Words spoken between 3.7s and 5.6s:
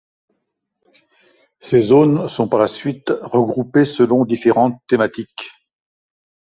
selon différentes thématiques.